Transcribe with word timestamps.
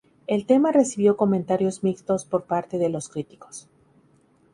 El 0.25 0.47
tema 0.47 0.71
recibió 0.71 1.15
comentarios 1.15 1.83
mixtos 1.83 2.25
por 2.25 2.45
parte 2.45 2.79
de 2.79 2.89
los 2.89 3.07
críticos. 3.07 3.67